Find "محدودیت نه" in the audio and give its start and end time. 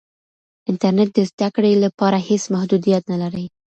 2.53-3.17